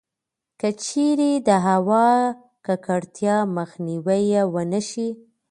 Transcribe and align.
کـچـېرې 0.61 1.31
د 1.47 1.49
هوا 1.67 2.09
کـکړتيا 2.65 3.37
مخنيـوی 3.57 4.21
يـې 4.33 4.41
ونـه 4.53 4.81
شـي٫ 4.89 5.09